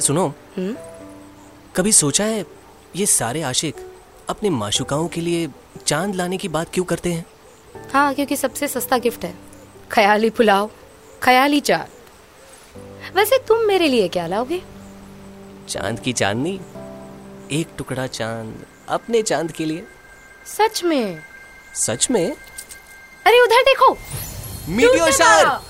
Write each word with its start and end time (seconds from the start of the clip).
सुनो। 0.00 0.26
हम्म? 0.56 0.76
कभी 1.76 1.92
सोचा 1.92 2.24
है 2.24 2.44
ये 2.96 3.06
सारे 3.06 3.42
आशिक 3.42 3.76
अपने 4.28 4.50
माशुकाओं 4.50 5.08
के 5.08 5.20
लिए 5.20 5.48
चाँद 5.86 6.14
लाने 6.14 6.36
की 6.36 6.48
बात 6.48 6.70
क्यों 6.74 6.84
करते 6.84 7.12
हैं? 7.12 7.24
हाँ 7.92 8.14
क्योंकि 8.14 8.36
सबसे 8.36 8.68
सस्ता 8.68 8.98
गिफ्ट 8.98 9.24
है। 9.24 9.34
ख्याली 9.92 10.30
पुलाव 10.30 10.70
ख्याली 11.22 11.60
चाट 11.60 11.88
वैसे 13.16 13.38
तुम 13.38 13.58
मेरे 13.58 13.88
लिए 13.88 14.08
क्या 14.08 14.26
लाओगे? 14.26 14.62
चाँद 15.68 16.00
की 16.00 16.12
चांदनी 16.12 16.60
एक 17.52 17.68
टुकड़ा 17.78 18.06
चाँद 18.06 18.66
अपने 18.88 19.22
चाँद 19.22 19.52
के 19.52 19.64
लिए। 19.64 19.84
सच 20.46 20.84
में? 20.84 21.18
सच 21.74 22.10
में? 22.10 22.36
अरे 23.26 23.40
उधर 23.40 23.62
देखो। 23.62 23.92
मीटियोर 24.68 25.12
तारा। 25.12 25.58
श्श, 25.58 25.69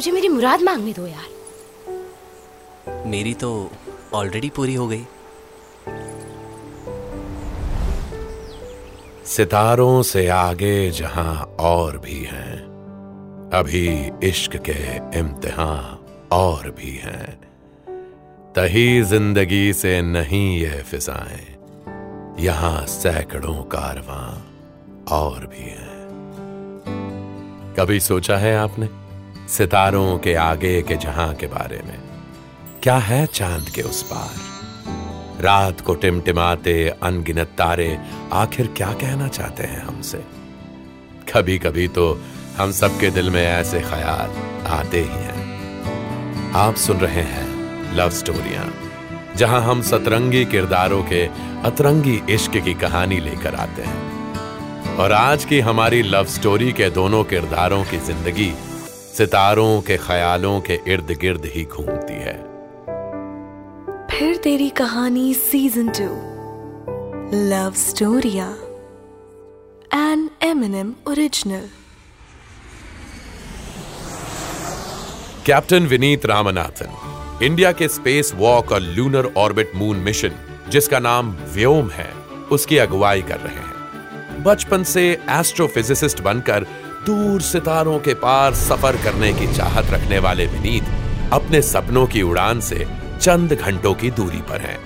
मुझे 0.00 0.12
मेरी 0.12 0.28
मुराद 0.28 0.62
मांगने 0.62 0.92
दो 0.92 1.06
यार। 1.06 1.28
मेरी 3.06 3.34
तो 3.34 3.48
ऑलरेडी 4.14 4.48
पूरी 4.48 4.74
हो 4.74 4.86
गई। 4.88 5.04
सितारों 9.26 10.02
से 10.02 10.26
आगे 10.28 10.90
जहाँ 10.90 11.34
और 11.60 11.98
भी 11.98 12.18
हैं 12.24 12.54
अभी 13.54 14.10
इश्क 14.28 14.56
के 14.56 14.78
इम्तिहान 15.18 16.28
और 16.32 16.70
भी 16.70 16.92
हैं। 16.96 17.32
तही 18.56 19.02
ज़िंदगी 19.02 19.72
से 19.72 20.00
नहीं 20.02 20.60
ये 20.60 20.82
फिजाएँ 20.82 21.46
यहाँ 22.40 22.86
सैकड़ों 22.86 23.62
कारवां 23.62 24.26
और 25.18 25.46
भी 25.46 25.68
हैं। 25.68 26.00
कभी 27.78 28.00
सोचा 28.00 28.36
है 28.36 28.56
आपने? 28.56 28.99
सितारों 29.50 30.18
के 30.18 30.34
आगे 30.34 30.82
के 30.82 30.96
जहाँ 30.96 31.34
के 31.34 31.46
बारे 31.46 31.82
में। 31.86 31.98
क्या 32.82 32.96
है 32.96 33.26
चाँद 33.26 33.68
के 33.68 33.82
उस 33.82 34.02
पार? 34.02 35.42
रात 35.42 35.80
को 35.80 35.94
टिमटिमाते 35.94 36.88
अनगिनत 37.02 37.46
तारे 37.46 37.98
आखिर 38.32 38.66
क्या 38.66 38.92
कहना 38.92 39.28
चाहते 39.28 39.62
हैं 39.62 39.82
हमसे? 39.82 40.18
कभी 41.34 41.58
कभी 41.58 41.88
तो 41.88 42.20
हम 42.58 42.72
सबके 42.72 43.10
दिल 43.10 43.30
में 43.30 43.46
ऐसे 43.46 43.80
ख्याल 43.80 44.30
आते 44.66 45.00
ही 45.00 45.08
हैं। 45.08 46.52
आप 46.54 46.74
सुन 46.74 46.96
रहे 46.96 47.22
हैं 47.22 47.96
लव 47.96 48.10
स्टोरियाँ 48.10 48.72
जहाँ 49.36 49.60
हम 49.62 49.82
सतरंगी 49.82 50.44
किरदारों 50.44 51.02
के 51.02 51.26
अतरंगी 51.64 52.22
इश्क 52.30 52.56
की 52.56 52.74
कहानी 52.74 53.20
लेकर 53.20 53.54
आते 53.54 53.82
हैं। 53.82 54.96
और 54.96 55.12
आज 55.12 55.44
की 55.44 55.60
हमारी 55.60 56.02
लव 56.02 56.24
स्टोरी 56.24 56.72
के 56.72 56.90
दोनों 56.90 57.24
किरदारों 57.24 57.84
की 57.84 57.98
ज़िंदगी 57.98 58.52
सितारों 59.16 59.80
के 59.82 59.96
ख्यालों 59.96 60.60
के 60.60 60.78
इर्द 60.86 61.10
गिर्द 61.20 61.44
ही 61.44 61.64
घूमती 61.64 62.14
है। 62.14 62.34
फिर 64.10 64.36
तेरी 64.36 64.68
कहानी 64.70 65.34
season 65.34 65.88
two 65.88 66.08
love 67.50 67.72
स्टोरिया 67.76 68.46
N 69.94 70.30
M 70.42 70.94
original 71.08 71.68
captain 75.46 75.86
Vineet 75.86 76.26
Ramanathan 76.26 77.42
India 77.42 77.72
के 77.72 77.88
स्पेस 77.88 78.32
वॉक 78.34 78.72
और 78.72 78.80
लूनर 78.80 79.32
ऑर्बिट 79.36 79.72
मून 79.74 79.96
मिशन 79.96 80.32
जिसका 80.68 80.98
नाम 80.98 81.30
व्योम 81.54 81.90
है 81.90 82.10
उसकी 82.52 82.78
अगुवाई 82.78 83.22
कर 83.22 83.38
रहे 83.38 83.54
हैं। 83.54 84.42
बचपन 84.42 84.82
से 84.84 85.02
एस्ट्रोफिजिसिस्ट 85.30 86.20
बनकर 86.20 86.66
दूर 87.06 87.40
सितारों 87.40 87.98
के 87.98 88.14
पार 88.14 88.54
सफ़र 88.54 88.96
करने 88.96 89.32
की 89.32 89.54
चाहत 89.54 89.90
रखने 89.90 90.18
वाले 90.18 90.46
विनीत 90.46 90.84
अपने 91.32 91.62
सपनों 91.62 92.06
की 92.06 92.22
उड़ान 92.22 92.60
से 92.60 92.86
चंद 93.20 93.52
घंटों 93.52 93.94
की 93.94 94.10
दूरी 94.10 94.38
पर 94.38 94.60
हैं। 94.60 94.78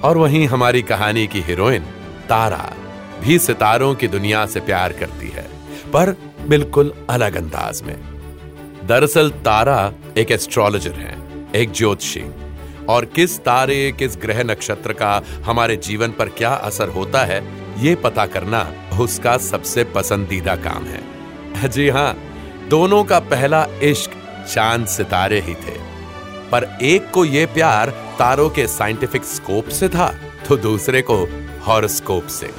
और 0.00 0.16
वहीं 0.16 0.46
हमारी 0.46 0.82
कहानी 0.82 1.26
की 1.26 1.40
हीरोइन, 1.40 1.82
तारा, 2.28 2.72
भी 3.20 3.38
सितारों 3.38 3.94
की 3.94 4.08
दुनिया 4.08 4.46
से 4.46 4.60
प्यार 4.60 4.92
करती 4.92 5.28
है, 5.28 5.46
पर 5.92 6.16
बिल्कुल 6.48 6.92
अलग 7.10 7.36
अंदाज 7.36 7.82
में। 7.82 7.96
दरअसल 8.86 9.30
तारा 9.30 9.92
एक 10.16 10.30
एस्ट्रोलॉजर 10.30 10.92
है, 10.92 11.18
एक 11.54 11.72
ज्योतिषी। 11.72 12.24
और 12.88 13.04
किस 13.04 13.38
तारे, 13.38 13.92
किस 13.92 14.16
ग्रह 14.16 14.44
नक्षत्र 14.44 14.92
का 14.92 15.22
हमारे 15.44 15.76
जीवन 15.76 16.08
पर 16.08 16.28
क्या 16.28 16.54
असर 16.54 16.88
होता 16.88 17.24
है, 17.24 17.42
ये 17.78 17.94
पता 17.94 18.26
करना 18.26 18.72
उसका 19.00 19.36
सबसे 19.38 19.84
पसंदीदा 19.84 20.56
काम 20.56 20.84
है। 20.84 21.13
जी 21.66 21.88
हाँ 21.88 22.16
दोनों 22.68 23.02
का 23.04 23.18
पहला 23.20 23.66
इश्क 23.82 24.10
चाँद 24.54 24.86
सितारे 24.86 25.40
ही 25.40 25.54
थे। 25.54 25.78
पर 26.50 26.64
एक 26.82 27.10
को 27.10 27.24
ये 27.24 27.44
प्यार 27.46 27.90
तारों 28.18 28.48
के 28.50 28.66
साइंटिफिक 28.66 29.24
स्कोप 29.24 29.68
से 29.68 29.88
था 29.88 30.08
तो 30.48 30.56
दूसरे 30.56 31.02
को 31.02 31.16
हॉरोस्कोप 31.66 32.26
से। 32.26 32.50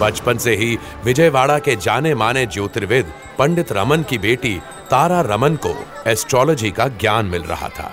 बचपन 0.00 0.38
से 0.38 0.54
ही 0.56 0.78
विजयवाड़ा 1.04 1.58
के 1.58 1.76
जाने 1.76 2.14
माने 2.14 2.46
ज्योतिर्विद 2.46 3.12
पंडित 3.38 3.72
रमन 3.72 4.02
की 4.02 4.18
बेटी 4.18 4.60
तारा 4.90 5.20
रमन 5.20 5.56
को 5.56 5.74
एस्ट्रोलॉजी 6.06 6.70
का 6.70 6.88
ज्ञान 6.88 7.26
मिल 7.26 7.42
रहा 7.42 7.68
था। 7.68 7.90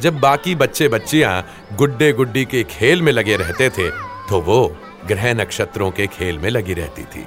जब 0.00 0.18
बाकी 0.20 0.54
बच्चे 0.54 0.88
बच्चियाँ 0.88 1.46
गुड्डे 1.76 2.12
गुड्डी 2.12 2.44
के 2.44 2.62
खेल 2.64 3.02
में 3.02 3.12
लगे 3.12 3.36
रहते 3.36 3.70
थे 3.70 3.90
तो 4.28 4.40
वो 4.40 4.76
ग्रह 5.06 5.32
नक्षत्रों 5.34 5.90
के 5.90 6.06
खेल 6.06 6.38
में 6.38 6.50
लगी 6.50 6.74
रहती 6.74 7.02
थी। 7.02 7.26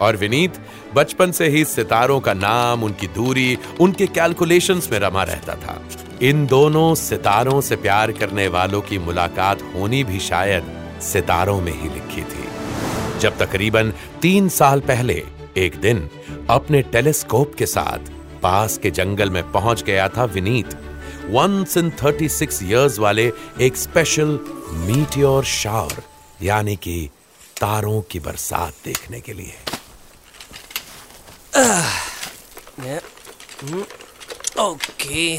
और 0.00 0.16
विनीत, 0.16 0.54
बचपन 0.94 1.30
से 1.30 1.48
ही 1.48 1.64
सितारों 1.64 2.20
का 2.20 2.34
नाम, 2.34 2.82
उनकी 2.82 3.06
दूरी, 3.06 3.58
उनके 3.80 4.06
कैलकुलेशंस 4.06 4.90
में 4.92 4.98
रमा 4.98 5.22
रहता 5.22 5.54
था। 5.54 5.82
इन 6.22 6.46
दोनों 6.46 6.94
सितारों 6.94 7.60
से 7.60 7.76
प्यार 7.76 8.12
करने 8.12 8.48
वालों 8.48 8.80
की 8.80 8.98
मुलाकात 8.98 9.62
होनी 9.62 10.04
भी 10.04 10.20
शायद 10.20 10.64
सितारों 11.02 11.60
में 11.60 11.82
ही 11.82 11.88
लिखी 11.88 12.22
थी। 12.22 12.44
जब 13.18 13.38
तकरीबन 13.38 13.92
तीन 14.22 14.48
साल 14.48 14.80
पहले, 14.80 15.24
एक 15.56 15.80
दिन, 15.80 16.10
अपने 16.50 16.82
टेलीस्कोप 16.82 17.54
के 17.54 17.66
साथ 17.66 18.10
पास 18.40 18.78
के 18.78 18.90
जंगल 18.90 19.30
में 19.30 19.52
पहुँच 19.52 19.82
गया 19.82 20.08
था 20.08 20.24
विनीत। 20.24 20.66
वंस 21.30 21.76
इन 21.76 21.90
36 21.90 22.62
इयर्स 22.62 22.98
वाले 22.98 23.32
एक 23.60 23.76
स्पेशल 23.76 24.38
मीटियोर 24.72 25.44
शावर 25.44 26.02
यानी 26.42 26.76
कि 26.76 27.10
तारों 27.60 28.02
की 28.02 28.20
बरसात 28.20 28.72
देखने 28.84 29.20
के 29.20 29.32
लिए। 29.32 29.69
Okay 34.60 35.38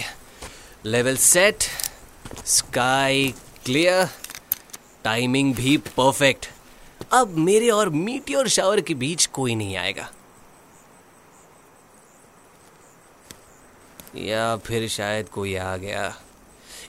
level 0.86 1.16
set 1.18 1.64
sky 2.46 3.34
clear 3.66 4.08
timing 5.04 5.54
भी 5.56 5.78
परफेक्ट 5.78 6.48
अब 7.12 7.38
मेरे 7.38 7.70
और 7.70 7.90
मीटियोर 7.90 8.48
शावर 8.48 8.82
के 8.82 8.94
बीच 8.94 9.26
कोई 9.26 9.56
नहीं 9.56 9.76
आएगा. 9.78 10.10
या 14.18 14.56
फिर 14.58 14.88
शायद 14.90 15.30
कोई 15.30 15.56
आ 15.56 15.76
गया. 15.78 16.14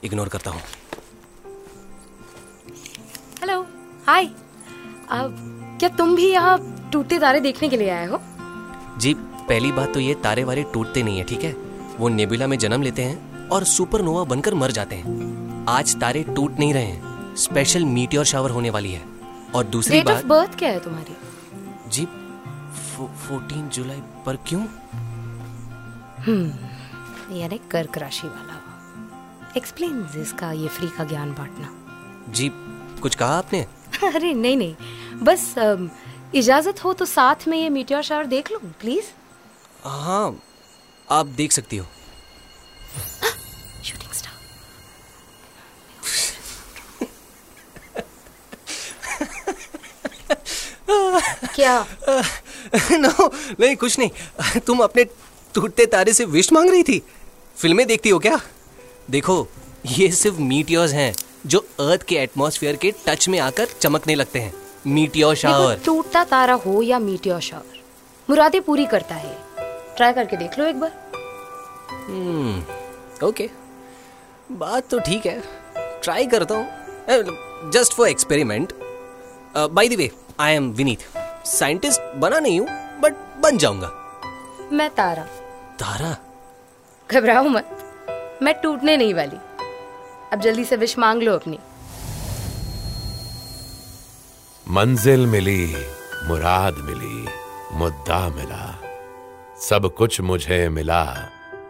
इग्नोर 0.03 0.29
करता 0.29 0.51
हूँ. 0.51 0.61
हेलो 3.39 3.61
हाय 4.07 4.25
अब 5.09 5.35
क्या 5.79 5.89
तुम 5.89 6.15
भी 6.15 6.31
यहाँ 6.31 6.57
टूटते 6.93 7.19
तारे 7.19 7.39
देखने 7.39 7.69
के 7.69 7.77
लिए 7.77 7.89
आए 7.89 8.05
हो? 8.05 8.21
जी 8.97 9.13
पहली 9.19 9.71
बात 9.71 9.93
तो 9.93 9.99
ये 9.99 10.13
तारे 10.13 10.43
वारे 10.43 10.65
टूटते 10.73 11.03
नहीं 11.03 11.17
है 11.17 11.23
ठीक 11.23 11.43
है? 11.43 11.51
वो 11.97 12.09
नेबुला 12.09 12.47
में 12.47 12.57
जन्म 12.57 12.81
लेते 12.81 13.01
हैं 13.03 13.47
और 13.47 13.63
सुपरनोवा 13.63 14.23
बनकर 14.23 14.53
मर 14.53 14.71
जाते 14.71 14.95
हैं। 14.95 15.33
आज 15.69 15.99
तारे 15.99 16.23
टूट 16.23 16.59
नहीं 16.59 16.73
रहे 16.73 16.83
हैं। 16.83 17.35
स्पेशल 17.35 17.85
मीटियोर 17.85 18.25
शावर 18.25 18.49
होने 18.49 18.69
वाली 18.69 18.91
है। 18.91 19.05
और 19.55 19.63
दूसरी 19.63 19.99
ऑफ़ 19.99 20.05
बात 20.05 20.25
बर्थ 20.25 20.59
क्या 20.59 20.69
है 20.69 20.79
तुम्हारी? 20.79 21.17
जी 21.89 22.05
फोर्टीन 23.05 23.69
जुलाई 23.69 24.01
पर 24.25 24.35
क्यों? 24.35 24.61
यानी 27.37 27.59
कर्क 27.71 27.97
राशि 27.97 28.27
वाला। 28.27 28.59
एक्सप्लेन 29.57 30.07
इसका 30.17 30.51
ये 30.51 30.67
फ्री 30.67 30.87
का 30.87 31.03
ज्ञान 31.03 31.31
बांटना। 31.31 31.69
जी 32.29 32.51
कुछ 33.01 33.15
कहा 33.15 33.37
आपने? 33.37 33.61
अरे 34.15 34.33
नहीं 34.33 34.57
नहीं। 34.57 34.75
बस 35.23 35.55
इजाज़त 36.35 36.83
हो 36.83 36.93
तो 36.93 37.05
साथ 37.05 37.47
में 37.47 37.57
ये 37.57 37.69
मीटियोर 37.69 38.01
शावर 38.03 38.25
देख 38.25 38.51
लो 38.51 38.59
प्लीज़ 38.81 39.05
हाँ 39.83 40.35
आप 41.11 41.25
देख 41.39 41.51
सकती 41.51 41.77
हो। 41.77 41.85
शूटिंग 43.83 44.11
स्टार 44.13 44.33
क्या? 51.55 51.79
नो 52.91 53.31
नहीं 53.59 53.75
कुछ 53.75 53.97
नहीं। 53.99 54.59
तुम 54.67 54.79
अपने 54.83 55.03
टूटते 55.55 55.85
तारे 55.85 56.13
से 56.13 56.25
विश 56.25 56.51
मांग 56.53 56.69
रही 56.69 56.83
थी। 56.83 57.01
फ़िल्में 57.57 57.85
देखती 57.87 58.09
हो 58.09 58.19
क्या? 58.19 58.39
देखो 59.09 59.47
ये 59.85 60.11
सिर्फ़ 60.11 60.37
मीटियोर्स 60.41 60.91
हैं 60.93 61.13
जो 61.45 61.59
अर्थ 61.79 62.03
के 62.07 62.15
एटमॉस्फेयर 62.15 62.75
के 62.75 62.93
टच 63.07 63.27
में 63.29 63.39
आकर 63.39 63.67
चमकने 63.81 64.15
लगते 64.15 64.39
हैं। 64.39 64.53
मीटियोर 64.87 65.35
शावर 65.35 65.79
टूटता 65.85 66.23
तारा 66.23 66.53
हो 66.65 66.81
या 66.81 66.99
मीटियोर 66.99 67.39
शावर 67.41 67.81
मुरादे 68.29 68.59
पूरी 68.59 68.85
करता 68.85 69.15
है। 69.15 69.35
ट्राई 69.97 70.13
करके 70.13 70.37
देख 70.37 70.57
लो 70.59 70.65
एक 70.65 70.79
बार। 70.79 70.91
हम्म 72.07 73.25
ओके 73.27 73.49
बात 74.51 74.89
तो 74.91 74.99
ठीक 74.99 75.25
है। 75.25 75.41
ट्राई 76.03 76.25
करता 76.25 76.55
हूँ। 76.55 77.69
Just 77.71 77.93
for 77.93 78.07
experiment 78.09 78.73
by 79.57 79.89
the 79.89 79.93
way 79.97 80.09
I 80.39 80.53
am 80.53 80.71
Vineet 80.73 80.99
scientist 81.47 82.15
बना 82.15 82.39
नहीं 82.39 82.59
हूँ 82.59 82.67
बट 83.01 83.15
बन 83.43 83.57
जाऊँगा। 83.57 83.91
मैं 84.71 84.89
तारा। 84.89 85.23
तारा? 85.79 86.15
घबराओ 87.09 87.43
मत। 87.43 88.39
मैं 88.43 88.53
टूटने 88.61 88.97
नहीं 88.97 89.13
वाली। 89.13 89.37
अब 90.33 90.41
जल्दी 90.41 90.63
से 90.65 90.75
विश 90.75 90.97
मांग 90.99 91.21
लो 91.21 91.33
अपनी। 91.35 91.59
मंजिल 94.73 95.25
मिली, 95.25 95.75
मुराद 96.27 96.75
मिली, 96.77 97.27
मुद्दा 97.73 98.29
मिला। 98.29 98.79
सब 99.61 99.93
कुछ 99.97 100.21
मुझे 100.21 100.69
मिला 100.69 101.05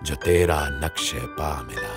जो 0.04 0.16
तेरा 0.16 0.60
नक्शे 0.70 1.20
पा 1.20 1.50
मिला। 1.62 1.96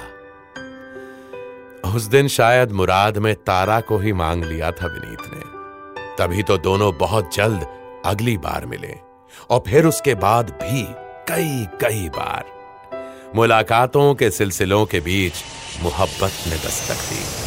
उस 1.95 2.03
दिन 2.03 2.29
शायद 2.29 2.73
मुराद 2.73 3.19
में 3.19 3.35
तारा 3.35 3.81
को 3.81 3.99
ही 3.99 4.13
मांग 4.13 4.45
लिया 4.45 4.71
था 4.73 4.87
विनीत 4.87 5.23
ने। 5.35 5.43
तभी 6.19 6.43
तो 6.43 6.59
दोनों 6.59 6.99
बहुत 6.99 7.35
जल्द 7.35 7.67
अगली 8.07 8.37
बार 8.39 8.67
मिले, 8.67 8.95
और 9.51 9.63
फिर 9.69 9.87
उसके 9.87 10.15
बाद 10.15 10.51
भी 10.51 10.83
कई 11.29 11.67
कई 11.81 12.09
बार। 12.09 12.45
मुलाकातों 13.37 14.15
के 14.15 14.31
सिलसिलों 14.31 14.87
के 14.87 15.01
बीच 15.01 15.35
मोहब्बत 15.83 16.33
ने 16.47 16.57
दस्तक 16.57 16.99
दी। 17.13 17.46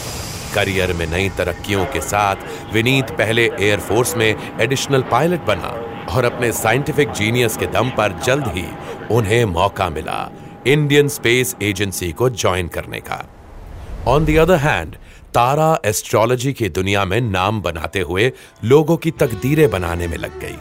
करियर 0.53 0.93
में 0.93 1.05
नई 1.07 1.29
तरक्कियों 1.29 1.85
के 1.85 2.01
साथ 2.01 2.73
विनीत 2.73 3.11
पहले 3.11 3.49
एयरफोर्स 3.59 4.15
में 4.17 4.59
एडिशनल 4.61 5.01
पायलट 5.11 5.45
बना 5.45 5.73
और 6.15 6.25
अपने 6.25 6.51
साइंटिफिक 6.51 7.11
जीनियस 7.11 7.57
के 7.57 7.67
दम 7.67 7.89
पर 7.89 8.19
जल्द 8.25 8.47
ही 8.47 8.65
उन्हें 9.11 9.43
मौका 9.45 9.89
मिला 9.89 10.29
इंडियन 10.67 11.07
स्पेस 11.07 11.55
एजेंसी 11.61 12.11
को 12.11 12.29
ज्वाइन 12.29 12.67
करने 12.67 12.99
का। 12.99 13.25
On 14.07 14.25
the 14.25 14.35
other 14.35 14.55
hand 14.55 14.95
Tara 15.33 15.77
astrology 15.85 16.53
की 16.53 16.69
दुनिया 16.69 17.05
में 17.05 17.19
नाम 17.21 17.61
बनाते 17.61 17.99
हुए 17.99 18.31
लोगों 18.63 18.97
की 18.97 19.11
तकदीरें 19.11 19.69
बनाने 19.69 20.07
में 20.07 20.17
लग 20.17 20.39
गई 20.39 20.57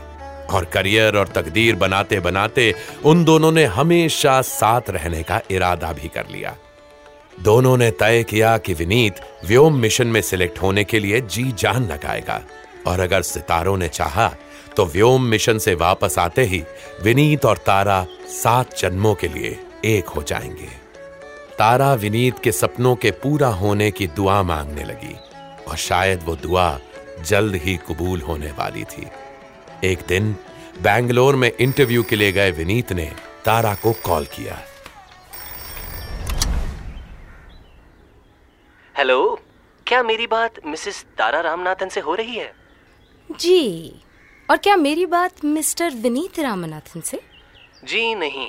और 0.50 0.64
करियर 0.64 1.17
और 1.17 1.29
तकदीर 1.29 1.76
बनाते 1.76 2.20
बनाते 2.20 2.75
उन 3.05 3.25
दोनों 3.25 3.52
ने 3.52 3.64
हमेशा 3.64 4.40
साथ 4.43 4.90
रहने 4.90 5.23
का 5.23 5.40
इरादा 5.50 5.93
भी 5.93 6.08
कर 6.08 6.26
लिया। 6.32 6.55
दोनों 7.43 7.76
ने 7.76 7.90
तय 7.90 8.23
किया 8.25 8.56
कि 8.58 8.75
विनीत 8.75 9.20
व्योम 9.44 9.76
मिशन 9.76 10.06
में 10.06 10.20
सिलेक्ट 10.20 10.62
होने 10.62 10.85
के 10.85 10.99
लिए 10.99 11.20
जी 11.20 11.44
जान 11.52 11.87
लगाएगा। 11.88 12.40
और 12.87 13.00
अगर 13.00 13.23
सितारों 13.23 13.76
ने 13.76 13.88
चाहा 13.88 14.32
तो 14.76 14.85
व्योम 14.87 15.23
मिशन 15.23 15.58
से 15.58 15.75
वापस 15.75 16.19
आते 16.19 16.43
ही 16.43 16.62
विनीत 17.02 17.44
और 17.44 17.58
तारा 17.58 18.06
सात 18.29 18.76
जन्मों 18.79 19.14
के 19.14 19.29
लिए 19.29 19.58
एक 19.85 20.08
हो 20.08 20.23
जाएँगे। 20.23 20.69
तारा 21.58 21.93
विनीत 21.94 22.38
के 22.38 22.52
सपनों 22.52 22.94
के 22.96 23.11
पूरा 23.11 23.49
होने 23.49 23.90
की 23.90 24.06
दुआ 24.06 24.43
मांगने 24.43 24.85
लगी, 24.85 25.14
और 25.69 25.76
शायद 25.76 26.23
वो 26.25 26.37
दुआ 26.37 26.79
जल्द 27.26 27.55
ही 27.55 27.76
कबूल 27.88 28.20
होने 28.20 28.50
वाली 28.50 28.85
थी। 28.85 29.06
एक 29.85 29.99
दिन 30.08 30.37
बैंगलोर 30.82 31.37
में 31.37 31.50
इंटरव्यू 31.61 32.02
के 32.02 32.17
लिए 32.17 32.32
गए 32.32 32.50
विनीत 32.50 32.93
ने 32.93 33.11
तारा 33.44 33.75
को 33.75 33.93
कॉल 34.05 34.25
किया। 34.26 34.61
हेलो 38.98 39.38
क्या 39.86 40.02
मेरी 40.02 40.26
बात 40.26 40.54
मिसेस 40.66 41.04
तारा 41.18 41.40
रामनाथन 41.40 41.88
से 41.88 42.00
हो 42.00 42.14
रही 42.14 42.36
है? 42.36 42.52
जी 43.30 44.02
और 44.50 44.56
क्या 44.56 44.76
मेरी 44.76 45.04
बात 45.06 45.44
मिस्टर 45.44 45.94
विनीत 46.02 46.38
रामनाथन 46.40 47.00
से? 47.00 47.20
जी 47.84 48.14
नहीं 48.14 48.48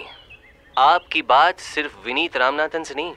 आपकी 0.77 1.21
बात 1.29 1.59
सिर्फ़ 1.59 1.97
विनीत 2.05 2.37
रामनाथन 2.37 2.83
से 2.83 2.93
नहीं 2.95 3.13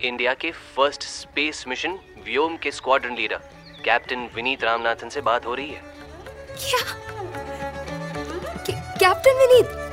इंडिया 0.00 0.34
के 0.34 0.50
फ़र्स्ट 0.76 1.02
स्पेस 1.02 1.64
मिशन 1.68 1.98
व्योम 2.24 2.56
के 2.56 2.70
squadron 2.70 3.16
leader 3.16 3.40
captain 3.84 4.28
Vineet 4.34 4.64
Ramanathan 4.64 5.08
से 5.08 5.20
बात 5.20 5.46
हो 5.46 5.54
रही 5.54 5.70
है। 5.70 5.82
क्या? 6.58 6.82
Captain 8.70 9.38
Vineet? 9.38 9.83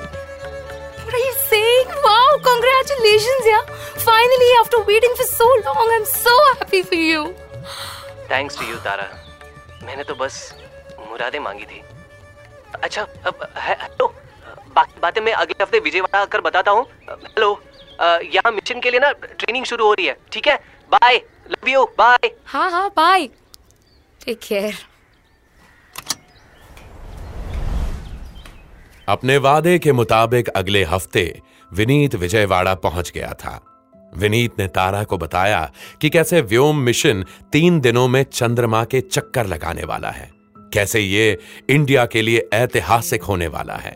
What 1.12 1.20
are 1.20 1.26
you 1.28 1.34
saying? 1.52 1.88
Wow, 2.04 2.28
congratulations, 2.42 3.44
yeah. 3.46 3.64
Finally, 4.04 4.50
after 4.62 4.80
waiting 4.90 5.14
for 5.18 5.24
so 5.30 5.48
long, 5.66 5.90
I'm 5.96 6.06
so 6.06 6.36
happy 6.60 6.82
for 6.92 7.00
you. 7.00 7.24
Thanks 8.32 8.58
to 8.60 8.66
you 8.66 8.76
Tara 8.86 9.08
मैंने 9.86 10.04
तो 10.12 10.16
बस 10.22 10.38
मुरादें 11.10 11.40
मांगी 11.48 11.66
थी। 11.72 11.82
अच्छा 12.84 13.02
अब 13.28 13.44
है- 13.58 13.78
हेलो 13.82 14.08
बाकी 14.76 15.00
बातें 15.02 15.22
मैं 15.22 15.34
अगले 15.34 15.64
हफ़्ते 15.64 15.80
विजयवाड़ा 15.90 16.22
आकर 16.22 16.42
बताता 16.48 16.72
हूँ। 16.72 16.86
हेलो 17.10 17.52
यहाँ 18.36 18.52
मिशन 18.52 18.80
के 18.82 18.92
लिए 18.92 19.00
ना 19.00 19.12
ट्रेनिंग 19.26 19.66
शुरू 19.74 19.88
हो 19.88 19.94
रही 19.94 20.06
है 20.06 20.18
ठीक 20.34 20.48
है? 20.48 20.56
बाय 20.96 21.22
लव 21.52 21.70
यू 21.70 21.84
बाय 21.98 22.32
हाँ 22.54 22.70
हाँ 22.72 22.88
बाय 22.98 23.28
टेक 24.26 24.40
केयर 24.48 24.78
अपने 29.12 29.38
वादे 29.38 29.78
के 29.80 29.92
मुताबिक 29.92 30.48
अगले 30.48 30.84
हफ़्ते 30.84 31.42
विनीत 31.72 32.16
विजयवाड़ा 32.16 32.74
पहुँच 32.76 33.12
गया 33.16 33.34
था। 33.34 33.60
विनीत 34.18 34.60
ने 34.60 34.68
तारा 34.68 35.04
को 35.04 35.18
बताया 35.18 35.72
कि 36.02 36.10
कैसे 36.10 36.42
व्योम 36.42 36.78
मिशन 36.78 37.26
तीन 37.52 37.80
दिनों 37.80 38.08
में 38.08 38.24
चंद्रमा 38.24 38.84
के 38.84 39.02
चक्कर 39.02 39.48
लगाने 39.48 39.84
वाला 39.84 40.10
है, 40.10 40.30
कैसे 40.74 41.00
ये 41.00 41.38
इंडिया 41.70 42.06
के 42.06 42.22
लिए 42.22 42.48
ऐतिहासिक 42.54 43.24
होने 43.24 43.48
वाला 43.48 43.76
है 43.76 43.96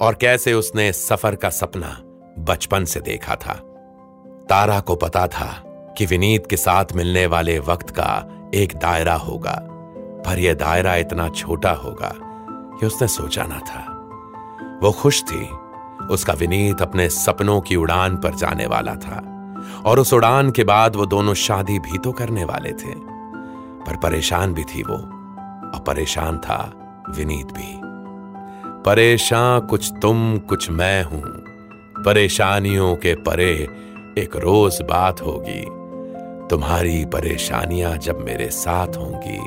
और 0.00 0.14
कैसे 0.14 0.52
उसने 0.52 0.92
सफ़र 0.92 1.36
का 1.36 1.50
सपना 1.50 1.96
बचपन 2.38 2.84
से 2.84 3.00
देखा 3.00 3.36
था। 3.36 3.54
तारा 4.48 4.80
को 4.80 4.96
पता 4.96 5.26
था 5.28 5.52
कि 5.98 6.06
विनीत 6.06 6.46
के 6.46 6.56
साथ 6.56 6.92
मिलने 6.96 7.26
वाले 7.26 7.58
वक्त 7.58 7.90
का 7.90 8.50
एक 8.54 8.76
दायरा 8.76 9.14
होगा, 9.14 9.58
पर 10.26 10.38
यह 10.38 10.54
दायरा 10.54 10.96
इतना 10.96 11.28
छोटा 11.28 11.72
होगा 11.74 12.12
कि 12.16 12.86
उसने 12.86 13.08
सोचा 13.08 13.42
ना 13.42 13.58
था। 13.58 13.90
वो 14.82 14.92
खुश 14.92 15.22
थी। 15.22 15.48
उसका 16.10 16.32
विनीत 16.32 16.82
अपने 16.82 17.08
सपनों 17.08 17.60
की 17.60 17.76
उड़ान 17.76 18.16
पर 18.16 18.34
जाने 18.34 18.66
वाला 18.66 18.94
था 18.94 19.22
और 19.86 19.98
उस 19.98 20.12
उड़ान 20.14 20.50
के 20.50 20.64
बाद 20.64 20.96
वो 20.96 21.06
दोनों 21.06 21.34
शादी 21.34 21.78
भी 21.78 21.98
तो 21.98 22.12
करने 22.12 22.44
वाले 22.44 22.72
थे। 22.72 22.94
पर 23.86 23.96
परेशान 23.96 24.54
भी 24.54 24.64
थी 24.64 24.82
वो 24.82 24.94
और 24.94 25.84
परेशान 25.86 26.38
था 26.38 26.58
विनीत 27.16 27.46
भी। 27.46 27.80
परेशान 28.82 29.60
कुछ 29.60 29.92
तुम, 30.02 30.38
कुछ 30.38 30.70
मैं 30.70 31.02
हूँ। 31.04 31.22
परेशानियों 32.04 32.96
के 32.96 33.14
परे 33.14 33.52
एक 34.18 34.36
रोज 34.36 34.82
बात 34.82 35.20
होगी। 35.20 35.64
तुम्हारी 36.48 37.04
परेशानियाँ 37.04 37.96
जब 37.96 38.24
मेरे 38.24 38.48
साथ 38.50 38.96
होंगी, 38.96 39.38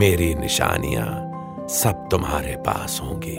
मेरी 0.00 0.34
निशानियाँ 0.34 1.06
सब 1.68 2.08
तुम्हारे 2.10 2.56
पास 2.56 3.00
होंगी। 3.04 3.38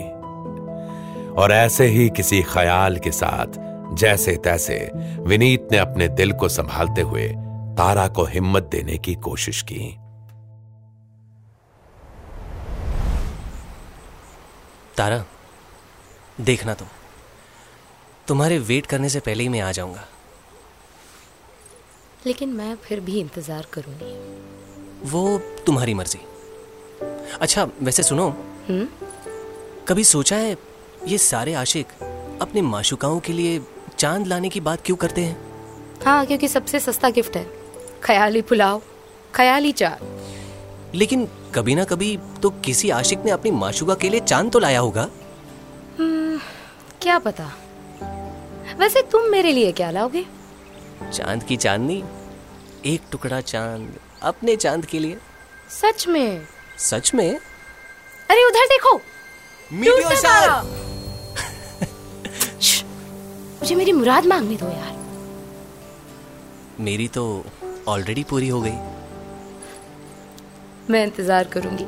और 1.38 1.52
ऐसे 1.52 1.86
ही 1.86 2.08
किसी 2.10 2.42
ख्याल 2.42 2.98
के 2.98 3.10
साथ 3.10 3.46
जैसे 3.96 4.36
तैसे 4.36 4.90
विनीत 5.20 5.68
ने 5.72 5.78
अपने 5.78 6.08
दिल 6.08 6.32
को 6.32 6.48
संभालते 6.48 7.00
हुए 7.00 7.28
तारा 7.78 8.08
को 8.08 8.24
हिम्मत 8.24 8.62
देने 8.62 8.98
की 8.98 9.14
कोशिश 9.14 9.62
की। 9.62 9.96
तारा 14.96 15.24
देखना 16.40 16.74
तुम 16.74 16.88
तुम्हारे 18.28 18.58
वेट 18.58 18.86
करने 18.86 19.08
से 19.08 19.20
पहले 19.20 19.42
ही 19.42 19.48
मैं 19.48 19.60
आ 19.60 19.72
जाऊँगा। 19.72 20.04
लेकिन 22.26 22.48
मैं 22.48 22.76
फिर 22.76 23.00
भी 23.00 23.20
इंतज़ार 23.20 23.66
करूँगी। 23.72 24.12
वो 25.10 25.38
तुम्हारी 25.38 25.94
मर्ज़ी। 25.94 26.20
अच्छा 27.40 27.66
वैसे 27.82 28.02
सुनो। 28.02 28.28
हम्म? 28.68 28.88
कभी 29.88 30.04
सोचा 30.04 30.36
है 30.36 30.56
ये 31.06 31.18
सारे 31.18 31.54
आशिक 31.54 31.86
अपने 32.42 32.62
माशुकाओं 32.62 33.18
के 33.20 33.32
लिए 33.32 33.60
चाँद 33.98 34.26
लाने 34.26 34.48
की 34.48 34.60
बात 34.60 34.82
क्यों 34.84 34.96
करते 34.96 35.20
हैं? 35.20 35.36
हाँ 36.04 36.24
क्योंकि 36.26 36.48
सबसे 36.48 36.80
सस्ता 36.80 37.10
गिफ्ट 37.10 37.36
है। 37.36 37.46
ख्याली 38.02 38.42
पुलाव 38.42 38.82
ख्याली 39.34 39.72
चार 39.72 39.98
लेकिन 40.94 41.28
कभी 41.54 41.74
ना 41.74 41.84
कभी 41.84 42.16
तो 42.42 42.50
किसी 42.64 42.90
आशिक 42.90 43.24
ने 43.24 43.30
अपनी 43.30 43.50
माशुका 43.50 43.94
के 43.94 44.08
लिए 44.08 44.20
चाँद 44.20 44.52
तो 44.52 44.58
लाया 44.58 44.80
होगा। 44.80 45.08
क्या 47.02 47.18
पता? 47.18 47.52
वैसे 48.78 49.02
तुम 49.02 49.30
मेरे 49.30 49.52
लिए 49.52 49.72
क्या 49.72 49.90
लाओगे? 49.90 50.24
चाँद 51.12 51.42
की 51.42 51.56
चांदनी 51.56 52.02
एक 52.86 53.02
टुकड़ा 53.12 53.40
चाँद 53.40 53.98
अपने 54.22 54.56
चाँद 54.56 54.86
के 54.86 54.98
लिए। 54.98 55.18
सच 55.70 56.08
में? 56.08 56.46
सच 56.78 57.14
में? 57.14 57.30
अरे 58.30 58.44
उधर 58.44 58.66
देखो। 58.66 59.00
श्श, 59.72 60.24
मुझे 63.64 63.74
मेरी 63.74 63.92
मुराद 63.92 64.26
मांगने 64.26 64.56
दो 64.56 64.66
यार। 64.68 64.96
मेरी 66.80 67.06
तो 67.08 67.22
ऑलरेडी 67.88 68.24
पूरी 68.30 68.48
हो 68.48 68.60
गई। 68.60 68.78
मैं 70.90 71.04
इंतज़ार 71.04 71.44
करूँगी। 71.54 71.86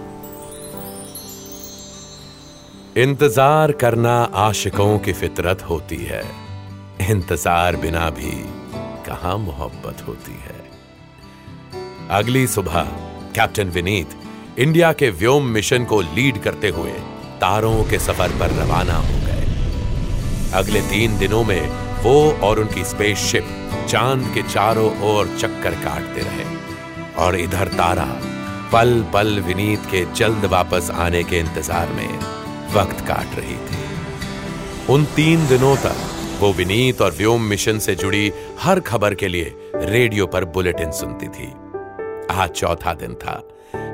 इंतज़ार 3.03 3.73
करना 3.83 4.15
आशिकों 4.45 4.99
की 4.99 5.13
फितरत 5.13 5.63
होती 5.63 5.97
है। 6.05 6.23
इंतज़ार 7.11 7.77
बिना 7.77 8.09
भी 8.11 8.33
कहाँ 9.07 9.37
मोहब्बत 9.39 10.07
होती 10.07 10.39
है? 10.47 10.59
अगली 12.21 12.47
सुबह 12.47 12.83
कैप्टन 13.35 13.69
विनीत 13.69 14.17
इंडिया 14.59 14.93
के 14.95 15.11
व्योम 15.21 15.53
मिशन 15.53 15.85
को 15.85 16.01
लीड 16.01 16.43
करते 16.43 16.69
हुए 16.71 16.97
तारों 17.41 17.79
के 17.85 17.99
सफ़र 17.99 18.39
पर 18.41 18.59
रवाना 18.63 18.99
हो। 18.99 19.26
अगले 20.57 20.81
तीन 20.81 21.19
दिनों 21.19 21.43
में 21.45 21.69
वो 22.03 22.17
और 22.43 22.59
उनकी 22.61 22.85
स्पेसशिप 22.85 23.47
चाँद 23.89 24.31
के 24.35 24.43
चारों 24.43 24.89
ओर 25.09 25.37
चक्कर 25.39 25.75
काटते 25.75 26.21
रहे। 26.21 26.45
और 27.17 27.37
इधर 27.37 27.69
तारा 27.69 28.07
पल 28.73 29.05
पल 29.15 29.39
विनीत 29.41 29.87
के 29.87 30.05
जल्द 30.15 30.45
वापस 30.45 30.91
आने 30.91 31.23
के 31.25 31.39
इंतज़ार 31.39 31.89
में 31.89 32.19
वक्त 32.75 33.01
काट 33.01 33.39
रही 33.39 33.57
थी। 33.67 33.85
उन 34.93 35.05
तीन 35.17 35.47
दिनों 35.47 35.77
तक 35.77 35.97
वो 36.41 36.53
विनीत 36.53 37.03
और 37.03 37.13
व्योम 37.13 37.43
मिशन 37.43 37.79
से 37.79 37.95
जुड़ी 37.95 38.33
हर 38.61 38.81
खबर 38.81 39.15
के 39.15 39.29
लिए 39.29 39.55
रेडियो 39.75 40.27
पर 40.27 40.45
बुलेटिन 40.45 40.91
सुनती 40.93 41.29
थी। 41.29 41.53
आज 42.33 42.51
चौथा 42.51 42.95
दिन 42.95 43.15
था। 43.15 43.43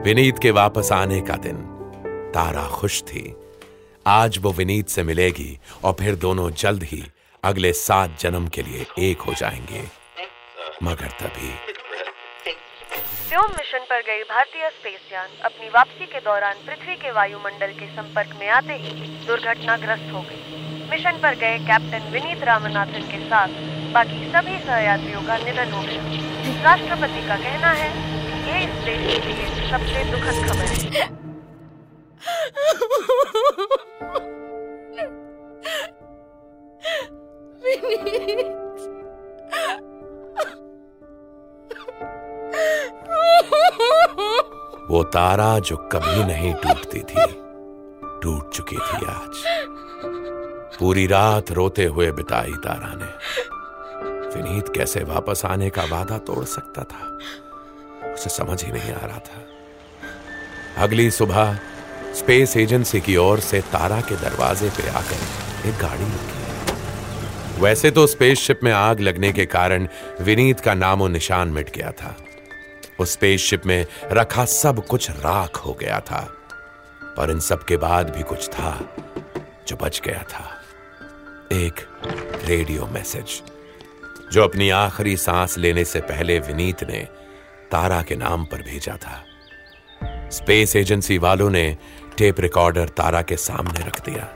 विनीत 0.04 0.38
के 0.38 0.50
वापस 0.50 0.92
आने 0.92 1.20
का 1.20 1.36
दिन। 1.36 1.56
तारा 2.34 2.66
खुश 2.68 3.02
थी। 3.02 3.34
आज 4.06 4.38
वो 4.38 4.52
विनीत 4.52 4.88
से 4.88 5.02
मिलेगी 5.02 5.58
और 5.84 5.92
फिर 5.92 6.14
दोनों 6.14 6.50
जल्द 6.50 6.82
ही 6.82 7.02
अगले 7.44 7.72
सात 7.72 8.16
जन्म 8.20 8.48
के 8.48 8.62
लिए 8.62 8.86
एक 8.98 9.20
हो 9.20 9.34
जाएँगे। 9.34 9.82
मगर 10.82 11.10
तभी। 11.20 11.48
व्योम 13.28 13.52
मिशन 13.52 13.78
पर 13.78 14.00
गई 14.00 14.22
भारतीय 14.22 14.68
स्पेस 14.68 15.12
यान 15.12 15.28
अपनी 15.44 15.68
वापसी 15.68 16.06
के 16.06 16.20
दौरान 16.20 16.54
पृथ्वी 16.66 16.94
के 16.94 17.10
वायुमंडल 17.10 17.72
के 17.72 17.86
संपर्क 17.86 18.36
में 18.40 18.48
आते 18.48 18.72
ही 18.72 19.08
दुर्घटनाग्रस्त 19.26 20.12
हो 20.12 20.20
गई। 20.20 20.60
मिशन 20.90 21.20
पर 21.22 21.34
गए 21.34 21.58
कैप्टन 21.58 22.10
विनीत 22.12 22.44
रामनाथन 22.44 23.08
के 23.10 23.24
साथ 23.28 23.48
बाकी 23.92 24.30
सभी 24.30 24.58
सहयात्रियों 24.58 25.22
का 25.22 25.36
निधन 25.36 25.72
हो 25.72 25.82
गया। 25.82 26.62
राष्ट्रपति 26.62 27.26
का 27.28 27.36
कहना 27.36 27.70
है 27.70 27.90
कि 28.26 28.50
ये 28.50 28.64
इस 28.64 28.84
देश 28.84 29.24
के 29.24 29.32
लिए 29.32 29.70
सबसे 29.70 30.04
दुखद 30.04 30.48
खबर 30.48 30.66
है। 30.66 31.21
वो 44.88 45.02
तारा 45.02 45.58
जो 45.58 45.76
कभी 45.76 46.24
नहीं 46.24 46.54
टूटती 46.54 46.98
थी, 46.98 47.26
टूट 48.22 48.52
चुकी 48.52 48.76
थी 48.76 49.06
आज। 49.06 49.42
पूरी 50.78 51.06
रात 51.06 51.52
रोते 51.52 51.84
हुए 51.84 52.12
बिताई 52.12 52.52
तारा 52.52 52.94
ने। 52.94 53.10
विनीत 54.36 54.68
कैसे 54.68 55.04
वापस 55.04 55.42
आने 55.44 55.70
का 55.70 55.82
वादा 55.84 56.18
तोड़ 56.18 56.44
सकता 56.44 56.84
था, 56.84 57.18
उसे 58.12 58.30
समझ 58.30 58.64
ही 58.64 58.72
नहीं 58.72 58.92
आ 58.92 59.06
रहा 59.06 59.18
था। 59.18 59.44
अगली 60.82 61.10
सुबह 61.10 61.58
स्पेस 62.14 62.56
एजेंसी 62.56 63.00
की 63.00 63.16
ओर 63.16 63.40
से 63.40 63.60
तारा 63.72 64.00
के 64.00 64.16
दरवाजे 64.16 64.68
पे 64.70 64.88
आकर 64.88 65.68
एक 65.68 65.74
गाड़ी 65.74 66.04
रुकी 66.04 67.60
वैसे 67.60 67.90
तो 67.90 68.06
स्पेसशिप 68.06 68.60
में 68.64 68.72
आग 68.72 69.00
लगने 69.00 69.32
के 69.32 69.46
कारण 69.46 69.86
विनीत 70.20 70.60
का 70.60 70.74
नामो 70.74 71.08
निशान 71.08 71.48
मिट 71.48 71.70
गया 71.76 71.90
था। 71.92 72.14
उस 73.00 73.12
स्पेसशिप 73.12 73.66
में 73.66 73.86
रखा 74.12 74.44
सब 74.44 74.86
कुछ 74.86 75.10
राख 75.10 75.56
हो 75.56 75.72
गया 75.72 76.00
था, 76.00 76.20
पर 77.16 77.30
इन 77.30 77.40
सब 77.40 77.64
के 77.64 77.76
बाद 77.76 78.10
भी 78.10 78.22
कुछ 78.22 78.48
था 78.48 78.96
जो 79.68 79.76
बच 79.76 80.00
गया 80.04 80.22
था। 80.30 80.44
एक 81.52 81.80
रेडियो 82.44 82.86
मैसेज, 82.86 83.42
जो 84.32 84.44
अपनी 84.44 84.70
आखिरी 84.70 85.16
सांस 85.16 85.58
लेने 85.58 85.84
से 85.84 86.00
पहले 86.00 86.38
विनीत 86.38 86.84
ने 86.84 87.06
तारा 87.72 88.02
के 88.02 88.16
नाम 88.16 88.44
पर 88.44 88.62
भेजा 88.62 88.96
था। 88.96 89.22
स्पेस 90.32 90.76
एजेंसी 90.76 91.18
वालों 91.18 91.50
ने 91.50 91.76
टेप 92.18 92.40
रिकॉर्डर 92.40 92.88
तारा 92.88 93.20
के 93.22 93.36
सामने 93.36 93.84
रख 93.84 94.00
दिया, 94.04 94.28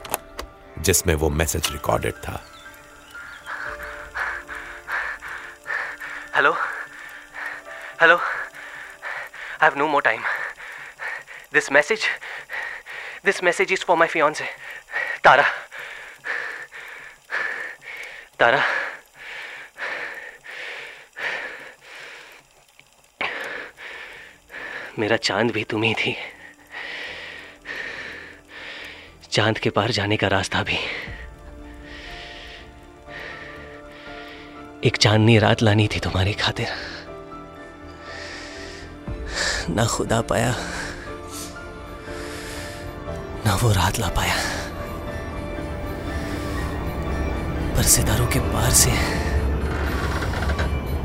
जिसमें 0.79 1.15
वो 1.15 1.29
मैसेज 1.31 1.69
रिकॉर्डेड 1.73 2.15
था। 2.25 2.43
Hello? 6.37 6.53
Hello? 8.01 8.17
I 8.17 9.63
have 9.63 9.79
no 9.79 9.87
more 9.89 10.03
time 10.03 10.23
this 11.53 11.71
message 11.73 12.07
this 13.25 13.43
message 13.45 13.73
is 13.73 13.85
for 13.85 13.97
my 13.97 14.09
fiancée 14.33 14.45
Tara 15.25 15.45
Tara 18.39 18.63
मेरा 24.99 25.17
चाँद 25.19 25.51
भी 25.53 25.65
तुम 25.65 25.83
ही 25.83 25.95
थी। 25.95 26.17
चाँद 29.37 29.59
के 29.59 29.71
पार 29.71 29.91
जाने 29.91 30.17
का 30.17 30.29
रास्ता 30.29 30.63
भी। 30.63 30.77
एक 34.85 34.97
चांदनी 34.97 35.39
रात 35.39 35.63
लानी 35.63 35.89
थी 35.89 36.01
तुम्हारी 36.01 36.33
खातिर। 36.33 36.69
ना 39.71 39.85
खुदा 39.87 40.21
पाया, 40.21 40.55
ना 43.47 43.55
वो 43.55 43.73
रात 43.73 43.99
ला 43.99 44.09
पाया। 44.17 44.37
पर 47.77 47.83
सितारों 47.83 48.27
के 48.27 48.41
पार 48.55 48.71
से 48.75 48.93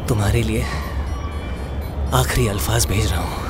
तुम्हारे 0.07 0.43
लिए 0.43 0.63
आखिरी 2.13 2.47
अल्फाज 2.47 2.85
भेज 2.85 3.11
रहा 3.11 3.21
हूँ। 3.21 3.40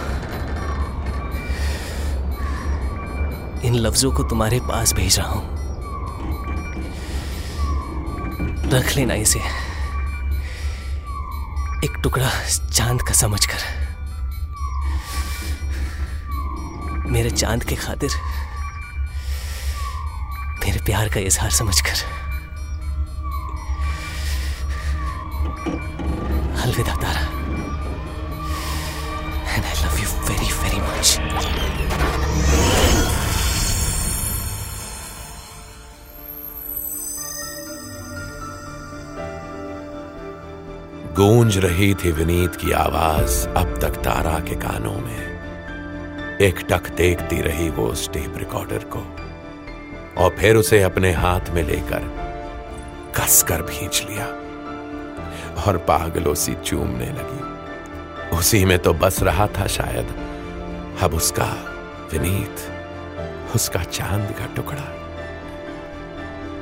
इन 3.66 3.76
लफ्जों 3.76 4.12
को 4.12 4.24
तुम्हारे 4.24 4.60
पास 4.60 4.94
भेज 4.94 5.20
रहा 5.20 5.30
हूँ। 5.30 5.62
रख 8.70 8.96
लेना 8.96 9.14
इसे। 9.14 9.40
एक 11.86 11.98
टुकड़ा 12.04 12.30
चाँद 12.70 13.02
का 13.02 13.14
समझकर। 13.14 13.58
मेरे 17.12 17.30
चाँद 17.30 17.64
के 17.64 17.76
खातिर 17.76 18.10
मेरे 20.66 20.80
प्यार 20.80 21.10
का 21.10 21.20
इजहार 21.20 21.52
समझकर। 21.52 22.21
गूंज 41.22 41.58
रही 41.58 41.94
थी 41.94 42.12
विनीत 42.12 42.56
की 42.56 42.72
आवाज़ 42.72 43.48
अब 43.48 43.80
तक 43.82 43.90
तारा 43.90 44.40
के 44.40 44.56
कानों 44.56 44.94
में। 44.94 46.40
एक 46.42 46.60
टक 46.70 46.90
देखती 46.90 47.42
रही 47.42 47.70
वो 47.70 47.88
उस 47.88 48.10
टेप 48.10 48.38
रिकॉर्डर 48.38 48.78
को 48.78 49.00
और 50.18 50.36
फिर 50.40 50.56
उसे 50.56 50.82
अपने 50.82 51.12
हाथ 51.12 51.40
में 51.50 51.64
लेकर 51.64 52.00
कसकर 53.18 53.62
भींच 53.62 54.08
लिया 54.10 54.26
और 55.62 55.78
पागलों 55.78 56.36
सी 56.36 56.54
चूमने 56.54 57.06
लगी। 57.06 58.38
उसी 58.38 58.66
में 58.66 58.80
तो 58.80 58.94
बस 58.94 59.24
रहा 59.24 59.48
था 59.48 59.68
शायद। 59.68 60.16
अब 61.02 61.14
उसका 61.14 61.54
विनीत, 62.12 62.56
उसका 63.56 63.84
चाँद 63.84 64.32
का 64.32 64.46
टुकड़ा। 64.56 64.92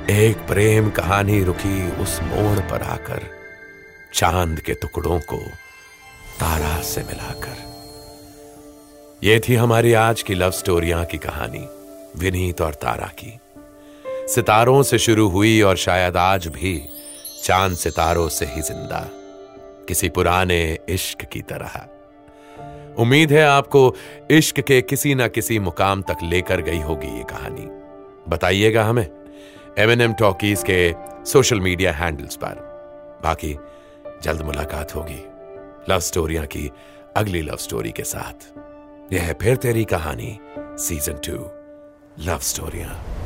एक 0.10 0.38
प्रेम 0.38 0.90
कहानी 0.90 1.44
रुकी 1.44 1.92
उस 1.92 2.20
मोड़ 2.24 2.60
पर 2.60 2.82
आकर 2.82 3.39
चाँद 4.14 4.60
के 4.60 4.74
टुकड़ों 4.74 5.20
को 5.20 5.38
तारा 6.40 6.82
से 6.82 7.02
मिलाकर। 7.02 7.58
यह 9.24 9.40
थी 9.40 9.56
हमारी 9.56 9.94
आज 9.94 10.22
की 10.22 10.36
लव 10.36 10.52
स्टोरियाँ 10.52 11.04
की 11.06 11.18
कहानी, 11.18 11.66
विनीत 12.18 12.62
और 12.62 12.74
तारा 12.74 13.08
की। 13.20 13.40
सितारों 14.34 14.82
से 14.84 14.98
शुरू 14.98 15.28
हुई 15.30 15.62
और 15.62 15.78
शायद 15.78 16.18
आज 16.18 16.48
भी 16.48 16.82
चाँद 17.44 17.76
सितारों 17.76 18.28
से 18.30 18.46
ही 18.46 18.62
ज़िंदा, 18.62 19.06
किसी 19.88 20.10
पुराने 20.10 20.78
इश्क 20.90 21.26
की 21.26 21.42
तरह। 21.42 21.80
उम्मीद 23.02 23.32
है 23.32 23.44
आपको 23.46 23.96
इश्क 24.32 24.60
के 24.60 24.82
किसी 24.82 25.16
ना 25.16 25.28
किसी 25.28 25.60
मुकाम 25.60 26.02
तक 26.02 26.18
लेकर 26.24 26.62
गई 26.62 26.80
होगी 26.80 27.18
ये 27.18 27.24
कहानी। 27.24 27.68
बताइएगा 28.30 28.84
हमें 28.84 29.08
एम 29.78 29.92
एन 29.92 30.02
एम 30.02 30.14
टॉकीज 30.14 30.64
के 30.70 30.94
सोशल 31.26 31.60
मीडिया 31.60 31.92
हैंडल्स 31.92 32.36
पर। 32.36 32.68
बाकी 33.24 33.58
जल्द 34.24 34.42
मुलाकात 34.42 34.96
होगी। 34.96 35.24
लव 35.94 36.00
स्टोरिया 36.00 36.46
की 36.46 36.72
अगली 37.16 37.42
लव 37.42 37.56
स्टोरी 37.56 37.92
के 37.92 38.04
साथ। 38.04 38.48
यह 39.14 39.24
है 39.24 39.34
फिर 39.34 39.56
तेरी 39.56 39.86
कहानी 39.86 40.40
सीज़न 40.60 41.14
टू 41.14 41.38
लव 42.26 42.40
स्टोरियाँ 42.40 43.19